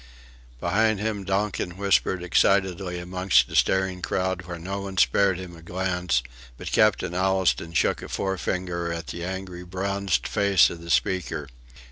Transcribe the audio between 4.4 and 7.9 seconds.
where no one spared him a glance, but Captain Allistoun